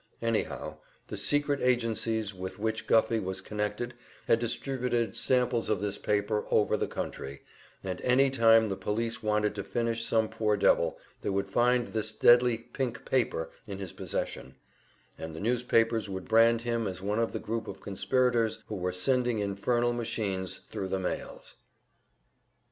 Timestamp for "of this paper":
5.69-6.43